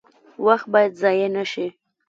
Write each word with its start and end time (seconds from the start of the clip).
وخت 0.45 0.67
باید 0.73 0.93
ضایع 1.01 1.27
نشي 1.37 1.67